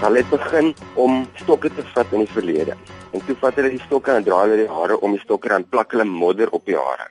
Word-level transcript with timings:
Hulle 0.00 0.22
het 0.22 0.30
begin 0.32 0.70
om 0.94 1.26
stokke 1.36 1.68
te 1.76 1.82
vat 1.92 2.12
in 2.16 2.22
die 2.22 2.32
verlede. 2.32 2.72
En 3.12 3.20
toe 3.26 3.34
vat 3.42 3.58
hulle 3.60 3.68
die 3.74 3.82
stokke 3.82 4.14
en 4.16 4.24
draai 4.24 4.46
hulle 4.46 4.62
die 4.62 4.70
hare 4.72 4.96
om 5.04 5.12
die 5.12 5.20
stokke 5.20 5.50
en 5.52 5.66
plak 5.68 5.92
hulle 5.92 6.06
modder 6.08 6.48
op 6.56 6.64
die 6.64 6.78
hare. 6.78 7.10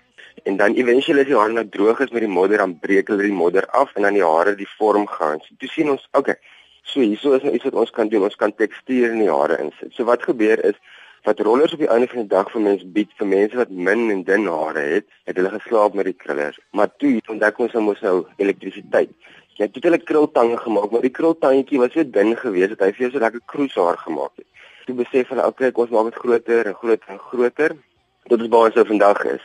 En 0.49 0.57
dan 0.57 0.73
eventueel 0.73 1.21
as 1.21 1.29
die 1.29 1.37
hare 1.37 1.53
nou 1.53 1.63
droog 1.69 2.01
is 2.01 2.09
met 2.15 2.25
die 2.25 2.31
modder, 2.33 2.63
dan 2.63 2.73
breek 2.81 3.11
hulle 3.13 3.27
die 3.27 3.35
modder 3.41 3.67
af 3.77 3.93
en 3.93 4.07
dan 4.07 4.17
die 4.17 4.25
hare 4.25 4.55
die 4.57 4.67
vorm 4.79 5.05
gaan. 5.11 5.37
So, 5.45 5.53
toe 5.61 5.69
sien 5.69 5.93
ons, 5.93 6.07
okay, 6.17 6.39
so 6.81 7.05
hierso 7.05 7.35
is 7.37 7.45
nou 7.45 7.53
iets 7.53 7.69
wat 7.69 7.77
ons 7.83 7.93
kan 7.93 8.09
doen. 8.09 8.25
Ons 8.25 8.39
kan 8.41 8.55
tekstuur 8.57 9.13
in 9.13 9.21
die 9.21 9.29
hare 9.29 9.61
insit. 9.61 9.93
So 9.93 10.09
wat 10.09 10.25
gebeur 10.25 10.65
is 10.71 10.81
wat 11.27 11.45
rollers 11.45 11.75
op 11.77 11.83
die 11.83 11.91
einde 11.93 12.09
van 12.09 12.23
die 12.23 12.31
dag 12.31 12.49
vir 12.49 12.65
mense 12.71 12.89
bied 12.95 13.13
vir 13.21 13.29
mense 13.29 13.59
wat 13.59 13.69
min 13.69 14.07
en 14.09 14.25
dun 14.25 14.49
hare 14.49 14.87
het, 14.95 15.05
het 15.29 15.37
hulle 15.37 15.53
geslaap 15.59 15.93
met 15.93 16.09
die 16.09 16.17
krullers. 16.17 16.57
Maar 16.73 16.89
toe 16.97 17.19
ontdek 17.29 17.59
ons 17.61 17.77
nou 17.77 17.85
mos 17.91 18.01
nou 18.01 18.23
elektrisiteit. 18.41 19.13
Jy 19.59 19.67
het 19.67 19.85
'n 19.85 20.03
krultange 20.03 20.57
gemaak, 20.57 20.91
maar 20.91 21.01
die 21.01 21.11
krultangetjie 21.11 21.79
was 21.79 21.91
so 21.91 22.03
dun 22.09 22.37
geweest 22.37 22.69
dat 22.69 22.79
hy 22.79 22.91
vir 22.93 23.01
jou 23.01 23.11
so 23.11 23.19
lekker 23.19 23.41
kroeshaar 23.45 23.97
gemaak 23.97 24.31
het. 24.35 24.45
Toe 24.85 24.95
besef 24.95 25.27
hulle, 25.29 25.45
okay, 25.45 25.71
ons 25.73 25.89
maak 25.89 26.05
dit 26.05 26.15
groter 26.15 26.65
en 26.65 26.73
groter 26.73 27.09
en 27.09 27.19
groter. 27.19 27.75
Dit 28.23 28.41
is 28.41 28.47
waar 28.47 28.65
ons 28.65 28.75
nou 28.75 28.85
vandag 28.85 29.23
is, 29.25 29.43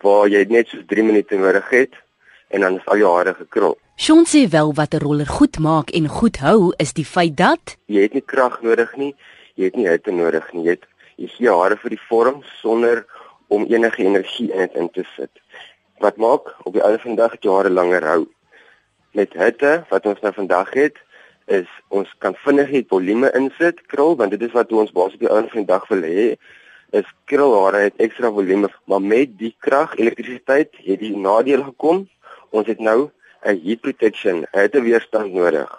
waar 0.00 0.28
jy 0.28 0.44
net 0.48 0.68
so 0.68 0.78
3 0.86 1.02
minute 1.02 1.36
nodig 1.36 1.68
het 1.68 1.92
en 2.48 2.60
dan 2.60 2.76
is 2.78 2.86
al 2.86 2.96
jou 2.96 3.16
hare 3.16 3.34
gekrul. 3.34 3.76
Sean 3.96 4.24
sê 4.24 4.48
wel 4.48 4.72
wat 4.74 4.94
'n 4.94 5.04
roller 5.04 5.26
goed 5.26 5.58
maak 5.58 5.90
en 5.90 6.08
goed 6.08 6.36
hou 6.36 6.72
is 6.78 6.92
die 6.92 7.04
feit 7.04 7.36
dat 7.36 7.76
jy 7.86 8.02
het 8.02 8.14
nie 8.14 8.24
krag 8.24 8.62
nodig 8.62 8.96
nie, 8.96 9.14
jy 9.54 9.64
het 9.64 9.76
nie 9.76 9.88
hitte 9.88 10.12
nodig 10.12 10.52
nie. 10.52 10.64
Jy 10.64 10.70
het 10.70 10.86
jy 11.16 11.28
gee 11.28 11.50
hare 11.50 11.76
vir 11.76 11.90
die 11.90 12.04
vorm 12.08 12.42
sonder 12.62 13.04
om 13.48 13.66
enige 13.68 14.02
energie 14.02 14.52
in 14.52 14.58
dit 14.58 14.74
in 14.74 14.90
te 14.90 15.04
sit. 15.16 15.30
Wat 15.98 16.16
maak 16.16 16.56
op 16.64 16.72
die 16.72 16.82
einde 16.82 16.98
van 16.98 17.10
die 17.10 17.20
dag 17.20 17.30
dat 17.30 17.42
jou 17.42 17.56
hare 17.56 17.70
langer 17.70 18.02
hou? 18.02 18.26
Met 19.12 19.32
hitte 19.32 19.84
wat 19.90 20.06
ons 20.06 20.20
nou 20.20 20.32
vandag 20.32 20.72
het 20.74 20.96
is 21.46 21.68
ons 21.88 22.08
kan 22.18 22.34
vinnig 22.44 22.70
die 22.70 22.86
volume 22.88 23.30
insit 23.38 23.80
krul 23.92 24.16
want 24.16 24.30
dit 24.34 24.42
is 24.42 24.54
wat 24.56 24.72
ons 24.72 24.92
basies 24.92 25.30
op 25.30 25.52
die 25.52 25.64
dag 25.68 25.88
wil 25.88 26.04
hê 26.06 26.26
is 27.00 27.08
krulhare 27.24 27.86
het 27.86 28.00
ekstra 28.06 28.30
volume 28.36 28.68
maar 28.84 29.02
met 29.02 29.36
die 29.40 29.54
krag 29.66 29.94
elektrisiteit 29.96 30.76
het 30.86 31.00
die 31.00 31.16
nadeel 31.16 31.64
gekom. 31.70 32.08
Ons 32.50 32.66
het 32.68 32.80
nou 32.80 33.10
'n 33.44 33.60
heat 33.64 33.80
protection 33.80 34.44
hitte 34.52 34.80
weerstand 34.80 35.32
nodig 35.32 35.70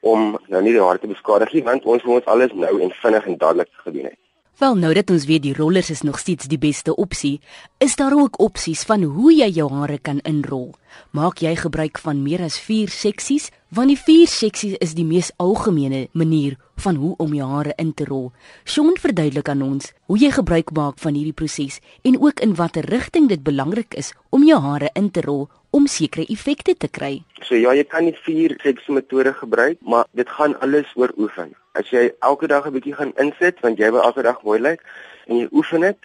om 0.00 0.38
nou 0.48 0.62
nie 0.62 0.72
die 0.72 0.82
hare 0.82 0.98
te 0.98 1.06
beskadig 1.06 1.52
nie 1.52 1.62
want 1.62 1.84
ons 1.84 2.02
moet 2.02 2.24
alles 2.24 2.52
nou 2.52 2.80
en 2.82 2.90
vinnig 3.02 3.26
en 3.26 3.36
dadelik 3.36 3.72
gedoen 3.84 4.04
het 4.04 4.25
Wel 4.56 4.74
nou 4.80 4.94
dat 4.96 5.10
ons 5.12 5.26
weet 5.28 5.42
die 5.44 5.52
rollers 5.52 5.90
is 5.92 6.00
nog 6.00 6.16
steeds 6.18 6.48
die 6.48 6.56
beste 6.56 6.94
opsie, 6.96 7.40
is 7.76 7.96
daar 8.00 8.14
ook 8.16 8.38
opsies 8.40 8.86
van 8.88 9.02
hoe 9.02 9.34
jy 9.34 9.50
jou 9.52 9.66
hare 9.72 9.98
kan 10.00 10.22
inrol. 10.24 10.70
Maak 11.12 11.42
jy 11.44 11.52
gebruik 11.60 12.00
van 12.00 12.22
meer 12.24 12.40
as 12.46 12.56
4 12.64 12.88
seksies? 12.88 13.50
Want 13.74 13.90
die 13.90 13.98
4 13.98 14.28
seksies 14.30 14.76
is 14.78 14.92
die 14.94 15.04
mees 15.04 15.32
algemene 15.42 16.04
manier 16.14 16.54
van 16.78 16.94
hoe 17.02 17.16
om 17.18 17.32
jou 17.34 17.46
hare 17.50 17.72
in 17.82 17.88
te 17.98 18.04
rol. 18.06 18.28
Sean 18.62 18.94
verduidelik 18.94 19.48
aan 19.50 19.64
ons 19.66 19.88
hoe 20.06 20.18
jy 20.20 20.28
gebruik 20.36 20.70
maak 20.70 21.00
van 21.02 21.16
hierdie 21.18 21.34
proses 21.34 21.80
en 22.06 22.14
ook 22.22 22.44
in 22.46 22.54
watter 22.54 22.86
rigting 22.86 23.26
dit 23.26 23.42
belangrik 23.42 23.96
is 23.98 24.12
om 24.30 24.44
jou 24.46 24.60
hare 24.62 24.92
in 24.94 25.10
te 25.10 25.24
rol 25.26 25.48
om 25.74 25.88
sekere 25.90 26.28
effekte 26.30 26.76
te 26.78 26.86
kry. 26.86 27.24
So 27.42 27.58
ja, 27.58 27.74
jy 27.74 27.82
kan 27.90 28.06
die 28.06 28.14
4 28.14 28.54
seksie 28.62 28.94
metode 28.94 29.32
gebruik, 29.34 29.82
maar 29.82 30.06
dit 30.14 30.30
gaan 30.38 30.54
alles 30.62 30.92
oor 30.94 31.10
oefen. 31.18 31.50
As 31.74 31.90
jy 31.90 32.12
elke 32.22 32.46
dag 32.46 32.70
'n 32.70 32.72
bietjie 32.78 32.94
gaan 32.94 33.12
insit 33.18 33.58
want 33.66 33.82
jy 33.82 33.90
wil 33.90 34.06
elke 34.06 34.22
dag 34.22 34.38
mooi 34.46 34.60
lyk 34.60 34.78
en 35.26 35.42
jy 35.42 35.48
oefen 35.50 35.80
dit, 35.80 35.98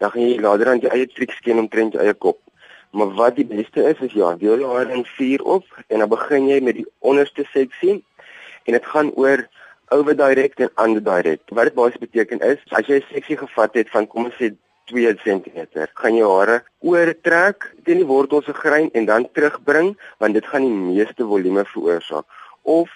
dan 0.00 0.10
gaan 0.10 0.22
jy 0.22 0.40
later 0.40 0.68
aan 0.68 0.80
jou 0.80 0.92
eie 0.92 1.06
triks 1.06 1.44
ken 1.44 1.58
om 1.58 1.68
trend 1.68 1.92
jou 1.92 2.00
eie 2.00 2.14
kop. 2.14 2.40
Maar 2.92 3.14
wat 3.16 3.36
die 3.36 3.46
beste 3.48 3.84
is 3.88 4.00
is 4.04 4.12
ja, 4.12 4.34
deel 4.36 4.60
jou 4.60 4.70
hare 4.76 4.92
in 4.92 5.04
4 5.04 5.42
op 5.42 5.64
en 5.88 6.04
dan 6.04 6.08
begin 6.12 6.48
jy 6.48 6.60
met 6.60 6.76
die 6.76 6.88
onderste 6.98 7.44
seksie 7.52 8.02
en 8.64 8.76
dit 8.76 8.86
gaan 8.94 9.12
oor 9.16 9.46
over 9.92 10.16
direct 10.16 10.60
en 10.60 10.70
under 10.84 11.04
direct. 11.04 11.50
Wat 11.50 11.70
dit 11.70 11.74
basies 11.74 12.02
beteken 12.04 12.44
is, 12.44 12.60
as 12.68 12.86
jy 12.86 13.00
'n 13.00 13.08
seksie 13.12 13.36
gevat 13.36 13.74
het 13.74 13.90
van 13.90 14.06
kom 14.06 14.24
ons 14.24 14.36
sê 14.40 14.52
2 14.90 15.14
cm, 15.24 15.88
gaan 15.94 16.16
jy 16.16 16.26
hare 16.26 16.62
oortrek 16.80 17.68
teen 17.84 18.02
die 18.02 18.08
wortel 18.08 18.42
se 18.42 18.52
grein 18.52 18.90
en 18.92 19.04
dan 19.04 19.28
terugbring 19.32 19.96
want 20.18 20.34
dit 20.34 20.46
gaan 20.46 20.62
die 20.62 20.80
meeste 20.96 21.24
volume 21.24 21.64
veroorsaak. 21.64 22.24
Of 22.62 22.90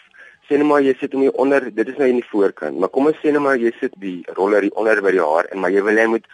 net 0.48 0.62
maar 0.62 0.82
jy 0.82 0.94
sit 1.00 1.12
hom 1.12 1.24
hier 1.26 1.38
onder, 1.42 1.74
dit 1.74 1.88
is 1.88 1.96
nou 1.98 2.08
in 2.08 2.20
die 2.20 2.30
voorkant, 2.30 2.78
maar 2.78 2.88
kom 2.88 3.08
ons 3.10 3.16
sê 3.22 3.32
net 3.32 3.42
maar 3.42 3.56
jy 3.58 3.72
sit 3.80 3.94
die 4.02 4.22
roller 4.38 4.62
hier 4.62 4.76
onder 4.78 5.00
by 5.02 5.10
die 5.10 5.22
haar 5.22 5.48
en 5.50 5.58
maar 5.58 5.70
jy 5.74 5.82
wil 5.82 5.98
hy 5.98 6.06
moet 6.06 6.28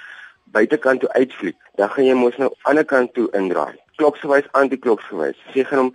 buitekant 0.57 1.03
toe 1.03 1.11
uitvlieg. 1.13 1.57
Dan 1.81 1.91
gaan 1.95 2.07
jy 2.09 2.15
mos 2.19 2.37
nou 2.41 2.49
aan 2.49 2.55
die 2.57 2.71
ander 2.73 2.87
kant 2.93 3.15
toe 3.17 3.29
indraai. 3.39 3.75
Kloksgewys 4.01 4.49
antikloksgewys. 4.59 5.41
Jy 5.57 5.65
gaan 5.69 5.83
hom 5.85 5.91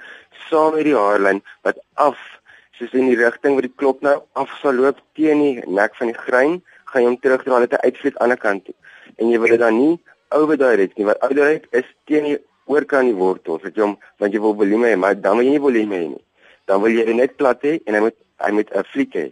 saam 0.49 0.75
met 0.75 0.87
die 0.87 0.95
haarlyn 0.97 1.41
wat 1.67 1.79
af 1.93 2.19
soos 2.77 2.93
in 2.93 3.09
die 3.09 3.17
rigting 3.19 3.57
wat 3.57 3.65
die 3.65 3.77
klok 3.81 4.03
nou 4.05 4.17
af 4.33 4.53
sal 4.61 4.77
loop 4.77 4.99
teen 5.17 5.41
die 5.41 5.63
nek 5.65 5.95
van 5.97 6.11
die 6.11 6.19
grein, 6.25 6.59
gaan 6.91 7.03
jy 7.03 7.09
hom 7.09 7.19
terugdraai 7.21 7.65
net 7.65 7.79
uitvlieg 7.81 8.13
aan 8.13 8.13
die 8.13 8.23
ander 8.27 8.41
kant 8.43 8.65
toe. 8.67 8.77
En 9.17 9.33
jy 9.33 9.41
wil 9.41 9.55
dit 9.55 9.63
dan 9.65 9.77
nie 9.77 9.95
over 10.35 10.59
direct 10.59 10.97
nie, 10.97 11.07
want 11.07 11.21
over 11.23 11.35
direct 11.35 11.73
is 11.73 11.89
teen 12.05 12.29
die 12.29 12.37
oorkant 12.67 13.09
die 13.09 13.17
wortel, 13.17 13.57
so 13.61 13.73
jy 13.73 13.81
hom 13.81 13.97
want 14.21 14.33
jy 14.33 14.41
wil 14.43 14.57
volume 14.59 14.91
hê, 14.91 14.95
maar 14.99 15.15
dan 15.17 15.39
wil 15.39 15.47
jy 15.47 15.57
nie 15.57 15.65
volume 15.69 16.01
hê 16.01 16.07
nie 16.13 16.23
dan 16.67 16.83
wil 16.83 16.93
jy 16.93 17.05
dit 17.07 17.15
net 17.15 17.35
plat 17.39 17.61
hê 17.63 17.77
en 17.87 17.95
hy 17.95 18.01
moet 18.03 18.17
hy 18.43 18.51
moet 18.53 18.71
'n 18.75 18.89
fliek 18.93 19.13
hê. 19.15 19.27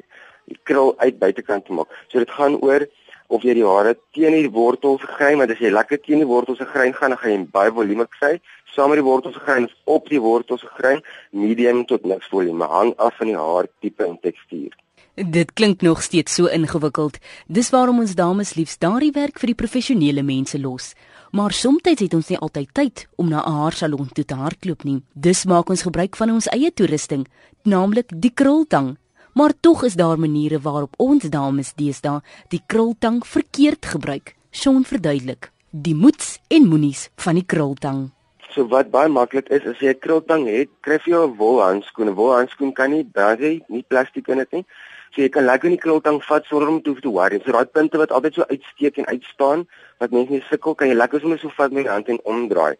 Die 0.49 0.59
krul 0.63 0.93
uit 0.97 1.19
buitekant 1.19 1.65
te 1.65 1.73
maak. 1.73 1.89
So 2.09 2.19
dit 2.19 2.31
gaan 2.37 2.55
oor 2.61 2.87
of 3.27 3.43
jy 3.43 3.55
die 3.57 3.65
hare 3.65 3.95
teen 4.13 4.35
die 4.37 4.51
wortels 4.51 5.01
grein, 5.15 5.39
want 5.39 5.51
as 5.51 5.59
jy 5.59 5.71
lekker 5.73 6.01
teen 6.03 6.21
die 6.23 6.29
wortels 6.29 6.61
grein 6.73 6.93
gaan, 6.93 7.15
dan 7.15 7.21
gaan 7.21 7.31
jy 7.31 7.41
baie 7.51 7.71
volume 7.71 8.07
kry. 8.19 8.39
Saam 8.75 8.91
met 8.91 9.01
die 9.01 9.07
wortels 9.07 9.37
grein 9.45 9.69
op 9.85 10.09
die 10.09 10.21
wortels 10.21 10.65
grein, 10.77 11.01
medium 11.31 11.85
tot 11.85 12.05
niks 12.05 12.27
volume, 12.31 12.67
hang 12.67 12.93
af 12.97 13.17
van 13.17 13.31
die 13.31 13.37
haar 13.39 13.69
tipe 13.81 14.05
en 14.05 14.19
tekstuur. 14.21 14.75
Dit 15.15 15.53
klink 15.55 15.81
nog 15.81 16.01
steeds 16.03 16.33
so 16.35 16.51
ingewikkeld. 16.51 17.21
Dis 17.47 17.69
waarom 17.71 18.01
ons 18.03 18.17
dames 18.19 18.55
liefs 18.55 18.77
daardie 18.77 19.13
werk 19.15 19.39
vir 19.39 19.53
die 19.53 19.61
professionele 19.63 20.23
mense 20.27 20.59
los 20.59 20.91
maar 21.35 21.51
soms 21.51 21.83
het 21.83 22.13
ons 22.13 22.29
nie 22.31 22.39
altyd 22.39 22.69
tyd 22.73 23.07
om 23.15 23.27
na 23.29 23.43
'n 23.43 23.51
haarsalon 23.51 24.09
toe 24.13 24.25
te 24.25 24.35
hardloop 24.35 24.83
nie. 24.83 25.03
Dus 25.13 25.45
maak 25.45 25.69
ons 25.69 25.81
gebruik 25.81 26.15
van 26.15 26.31
ons 26.31 26.47
eie 26.47 26.71
toerusting, 26.73 27.27
naamlik 27.63 28.09
die 28.21 28.31
krultang. 28.33 28.97
Maar 29.35 29.51
tog 29.59 29.83
is 29.83 29.93
daar 29.93 30.19
maniere 30.19 30.59
waarop 30.63 30.93
ons 30.97 31.23
dames 31.29 31.73
deesdae 31.75 32.21
die 32.47 32.61
krultang 32.65 33.17
verkeerd 33.27 33.85
gebruik. 33.85 34.31
Sean 34.51 34.85
verduidelik 34.87 35.49
die 35.71 35.95
moets 35.95 36.37
en 36.47 36.69
moenies 36.71 37.09
van 37.19 37.35
die 37.35 37.43
krultang. 37.43 38.05
So 38.53 38.63
wat 38.71 38.93
baie 38.93 39.11
maklik 39.11 39.49
is 39.51 39.65
as 39.67 39.81
jy 39.83 39.91
'n 39.91 39.99
krultang 39.99 40.47
het, 40.47 40.69
kry 40.79 40.99
jy 41.03 41.19
'n 41.19 41.35
wolhandskoen. 41.35 42.07
'n 42.07 42.15
Wolhandskoen 42.15 42.71
kan 42.73 42.91
nie 42.91 43.03
baie 43.03 43.59
nie 43.67 43.83
plastiek 43.83 44.27
in 44.27 44.37
dit 44.37 44.51
nie. 44.53 44.65
So 45.11 45.21
jy 45.21 45.29
kan 45.29 45.45
lekker 45.45 45.65
in 45.65 45.75
die 45.75 45.83
krultang 45.83 46.23
vat 46.23 46.45
sonder 46.45 46.69
om 46.69 46.81
te 46.81 46.89
hoef 46.89 47.01
te 47.01 47.09
worry. 47.09 47.41
So 47.45 47.51
daai 47.51 47.65
punte 47.65 47.97
wat 47.97 48.11
altyd 48.11 48.33
so 48.33 48.43
uitsteek 48.47 48.97
en 48.97 49.05
uitstaan 49.05 49.67
wat 49.99 50.11
mense 50.11 50.31
nie 50.31 50.43
sukkel 50.49 50.75
kan 50.75 50.87
jy 50.87 50.95
lekker 50.95 51.19
sommer 51.19 51.39
so 51.39 51.49
vat 51.49 51.71
met 51.71 51.83
die 51.83 51.91
hand 51.91 52.07
en 52.07 52.19
omdraai. 52.23 52.75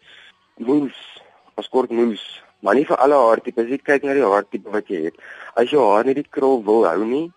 Moes, 0.58 0.96
as 1.58 1.68
kort 1.68 1.92
moes, 1.92 2.42
maar 2.66 2.76
nie 2.78 2.86
vir 2.90 2.98
alle 3.04 3.18
haartipes. 3.22 3.70
Jy 3.70 3.78
kyk 3.86 4.06
na 4.08 4.16
die 4.18 4.26
haartipe 4.26 4.72
wat 4.74 4.90
jy 4.90 5.04
het. 5.08 5.18
As 5.54 5.70
jou 5.70 5.84
haar 5.86 6.08
nie 6.08 6.18
die 6.18 6.26
krul 6.26 6.64
wil 6.66 6.88
hou 6.90 7.06
nie, 7.06 7.28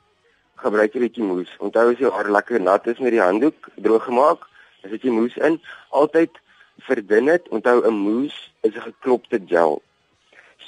gebruik 0.63 0.95
jy 0.97 1.05
bietjie 1.05 1.27
moes. 1.27 1.51
Onthou 1.61 1.91
as 1.93 2.01
jou 2.01 2.13
haar 2.15 2.31
lekker 2.33 2.63
nat 2.65 2.87
is 2.89 3.03
met 3.05 3.13
die 3.15 3.23
handdoek 3.23 3.69
droog 3.77 4.09
gemaak, 4.09 4.47
as 4.87 4.95
jy 4.97 5.13
moes 5.13 5.37
in, 5.45 5.61
altyd 5.93 6.41
verdun 6.89 7.29
dit. 7.33 7.53
Onthou 7.53 7.85
'n 7.85 7.95
moes 7.95 8.35
is 8.65 8.75
'n 8.75 8.87
geklopte 8.89 9.41
gel. 9.53 9.83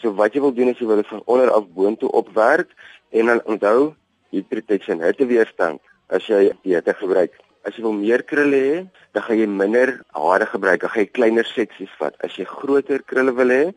So 0.00 0.12
wat 0.12 0.34
jy 0.34 0.40
wil 0.40 0.52
doen 0.52 0.68
is 0.68 0.78
jy 0.78 0.86
wil 0.86 0.96
dit 0.96 1.06
van 1.06 1.22
onder 1.26 1.50
af 1.50 1.66
boontoe 1.74 2.10
opwerk 2.10 2.68
en 3.10 3.26
dan 3.26 3.40
onthou 3.44 3.94
heat 4.30 4.48
protection 4.48 5.02
hitte 5.02 5.26
weerstand 5.26 5.80
as 6.08 6.26
jy 6.26 6.52
hitte 6.62 6.94
gebruik. 6.94 7.32
As 7.64 7.76
jy 7.76 7.82
wil 7.82 7.92
meer 7.92 8.22
krulle 8.22 8.56
hê, 8.56 8.86
dan 9.12 9.22
gaan 9.22 9.38
jy 9.38 9.46
minder 9.46 10.00
hare 10.16 10.46
gebruik. 10.46 10.80
Dan 10.80 10.90
gaan 10.90 11.02
jy 11.02 11.10
kleiner 11.12 11.44
seksies 11.44 11.92
vat. 11.98 12.14
As 12.24 12.36
jy 12.36 12.44
groter 12.44 13.02
krulle 13.02 13.34
wil 13.36 13.48
hê, 13.48 13.74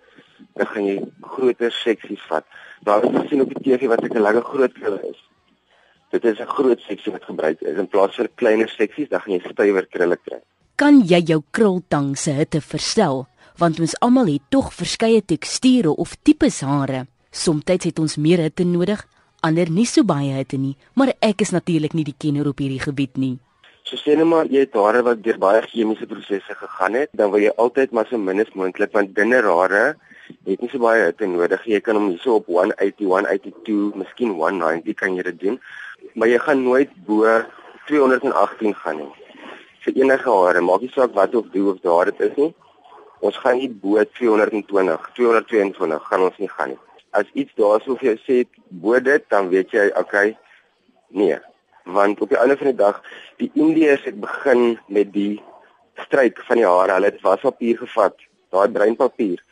dan 0.56 0.68
gaan 0.68 0.86
jy 0.86 0.98
groter 1.22 1.72
seksies 1.72 2.24
vat. 2.30 2.46
Daar 2.84 3.04
is 3.04 3.16
gesien 3.22 3.42
op 3.42 3.54
die 3.54 3.64
TV 3.64 3.88
wat 3.88 4.04
ek 4.04 4.16
'n 4.16 4.26
lekker 4.28 4.44
groot 4.44 4.74
krulle 4.74 5.02
is. 5.09 5.20
Dit 6.12 6.26
is 6.26 6.40
'n 6.40 6.46
groot 6.56 6.79
seksie 6.79 7.12
wat 7.12 7.23
gebruik 7.23 7.62
is 7.62 7.78
in 7.78 7.88
plaas 7.88 8.16
van 8.16 8.28
kleiner 8.35 8.70
seksies, 8.70 9.09
dan 9.09 9.20
gaan 9.20 9.34
jy 9.34 9.50
stywer 9.50 9.85
krulle 9.85 10.17
kry. 10.17 10.40
Kan 10.76 11.02
jy 11.02 11.22
jou 11.22 11.41
krultang 11.52 12.17
se 12.17 12.32
hitte 12.32 12.62
verstel? 12.62 13.28
Want 13.58 13.79
ons 13.79 14.00
almal 14.00 14.26
het 14.26 14.41
tog 14.50 14.73
verskeie 14.73 15.22
teksture 15.26 15.96
of 15.96 16.16
tipes 16.23 16.62
hare. 16.62 17.08
Somstyds 17.32 17.85
het 17.85 18.00
ons 18.00 18.17
meer 18.17 18.38
hitte 18.38 18.64
nodig, 18.64 19.08
ander 19.41 19.70
nie 19.70 19.85
so 19.85 20.03
baie 20.03 20.32
hitte 20.34 20.58
nie, 20.58 20.76
maar 20.96 21.14
ek 21.20 21.41
is 21.41 21.52
natuurlik 21.52 21.94
nie 21.94 22.03
die 22.03 22.16
kenner 22.17 22.47
op 22.47 22.59
hierdie 22.59 22.82
gebied 22.82 23.17
nie. 23.17 23.40
So 23.84 23.97
sê 24.00 24.16
net 24.16 24.26
maar 24.26 24.47
jy 24.47 24.64
het 24.64 24.78
hare 24.79 25.02
wat 25.03 25.23
deur 25.26 25.38
baie 25.38 25.62
chemiese 25.67 26.06
prosesse 26.08 26.56
gegaan 26.56 26.94
het, 26.94 27.09
dan 27.14 27.32
wil 27.34 27.41
jy 27.44 27.52
altyd 27.58 27.91
maar 27.91 28.08
so 28.09 28.17
min 28.17 28.40
as 28.40 28.53
moontlik 28.56 28.94
want 28.96 29.16
dunne 29.17 29.41
hare 29.44 29.96
het 30.29 30.61
nie 30.61 30.70
so 30.72 30.81
baie 30.84 31.08
hitte 31.08 31.28
nodig. 31.28 31.66
Jy 31.66 31.81
kan 31.85 31.99
hom 31.99 32.09
hierso 32.11 32.37
op 32.41 32.47
180, 32.52 33.08
182, 33.08 33.97
miskien 33.99 34.35
190 34.37 34.97
kan 34.99 35.17
jy 35.17 35.28
dit 35.29 35.40
doen, 35.40 35.59
maar 36.14 36.31
jy 36.31 36.40
gaan 36.46 36.64
nooit 36.64 36.96
bo 37.08 37.28
218 37.90 38.75
gaan 38.84 39.02
nie. 39.03 39.11
Vir 39.84 39.99
enige 39.99 40.31
hare, 40.31 40.64
maak 40.64 40.81
nie 40.81 40.93
saak 40.93 41.16
wat 41.17 41.35
of 41.35 41.52
hoe 41.52 41.70
of 41.73 41.84
daar 41.84 42.11
dit 42.11 42.25
is 42.29 42.40
nie. 42.40 42.53
Ons 43.23 43.37
gaan 43.43 43.59
nie 43.59 43.70
bo 43.70 43.99
220, 44.20 45.11
222 45.20 46.09
gaan 46.09 46.28
ons 46.31 46.40
nie 46.40 46.52
gaan 46.55 46.76
nie 46.76 46.81
as 47.14 47.29
iets 47.37 47.53
daarso 47.59 47.96
vir 47.99 48.08
jou 48.08 48.19
sê 48.26 48.37
bo 48.84 48.99
dit 49.08 49.26
dan 49.29 49.49
weet 49.53 49.73
jy 49.73 49.90
okay 50.02 50.34
Nee, 51.14 51.37
want 51.85 52.22
op 52.26 52.31
die 52.31 52.37
einde 52.41 52.55
van 52.58 52.72
die 52.72 52.79
dag, 52.79 52.96
die 53.37 53.52
Indiërs 53.53 54.08
het 54.08 54.16
begin 54.17 54.79
met 54.90 55.11
die 55.14 55.43
stryk 56.08 56.40
van 56.47 56.58
die 56.58 56.66
hare. 56.66 56.96
Hulle 56.96 57.11
het 57.11 57.19
waspapier 57.22 57.78
gevat, 57.78 58.17
daai 58.49 58.72
breinpapier 58.73 59.43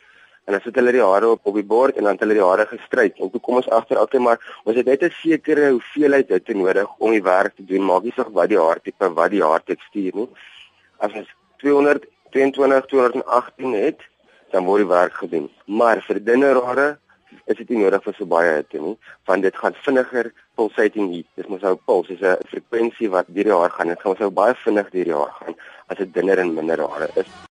en 0.44 0.56
dan 0.56 0.62
sit 0.64 0.78
hulle 0.78 0.92
die 0.94 1.02
hare 1.02 1.28
op 1.34 1.46
op 1.46 1.58
die 1.58 1.66
bord 1.66 1.96
en 1.96 2.06
dan 2.06 2.16
het 2.16 2.24
hulle 2.24 2.38
die 2.38 2.44
hare 2.44 2.66
gestryk. 2.66 3.18
En 3.18 3.30
toe 3.30 3.40
kom 3.40 3.60
ons 3.60 3.68
agter 3.70 4.00
okay 4.00 4.20
maar 4.20 4.40
ons 4.64 4.76
het 4.76 4.86
net 4.86 5.02
'n 5.02 5.14
sekere 5.22 5.70
hoeveelheid 5.70 6.28
hitte 6.28 6.54
nodig 6.54 6.88
om 6.98 7.10
die 7.10 7.22
werk 7.22 7.54
te 7.56 7.64
doen. 7.64 7.84
Maak 7.84 8.02
nie 8.02 8.12
saak 8.16 8.32
wat 8.32 8.48
die 8.48 8.58
haartipe 8.58 9.12
wat 9.14 9.30
die 9.30 9.42
haartekstuur 9.42 10.12
nie. 10.14 10.28
As 10.98 11.12
ons 11.12 11.28
222 11.62 12.86
218 12.86 13.72
het 13.74 14.00
dan 14.50 14.64
word 14.64 14.82
die 14.82 14.88
werk 14.88 15.14
gedoen. 15.14 15.50
Maar 15.66 16.02
vir 16.02 16.24
dunne 16.24 16.54
hare 16.64 16.98
is 17.46 17.56
dit 17.56 17.68
nie 17.68 17.84
nodig 17.84 18.02
vir 18.02 18.14
so 18.14 18.26
baie 18.26 18.50
hitte 18.56 18.78
nie 18.78 18.98
want 19.26 19.42
dit 19.42 19.56
gaan 19.56 19.74
vinniger 19.84 20.32
pulsating 20.56 21.12
heat. 21.14 21.26
Dis 21.36 21.46
mos 21.46 21.62
nou 21.62 21.76
puls 21.86 22.08
is 22.08 22.20
'n 22.20 22.36
frekwensie 22.50 23.10
wat 23.10 23.26
deur 23.28 23.44
die 23.44 23.58
haar 23.60 23.70
gaan. 23.70 23.88
Dit 23.88 24.00
gaan 24.00 24.16
so 24.16 24.30
baie 24.30 24.54
vinnig 24.54 24.90
deur 24.90 25.04
die 25.04 25.14
haar 25.14 25.34
gaan 25.40 25.54
as 25.86 25.96
dit 25.96 26.14
dunner 26.14 26.38
en 26.38 26.54
minder 26.54 26.88
hare 26.88 27.08
is 27.14 27.50